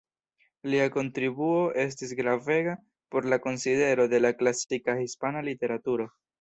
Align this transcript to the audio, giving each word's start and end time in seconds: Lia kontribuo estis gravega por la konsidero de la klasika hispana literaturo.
Lia 0.73 0.87
kontribuo 0.95 1.59
estis 1.83 2.15
gravega 2.21 2.75
por 3.17 3.29
la 3.35 3.41
konsidero 3.45 4.11
de 4.17 4.25
la 4.27 4.35
klasika 4.43 5.01
hispana 5.07 5.49
literaturo. 5.53 6.13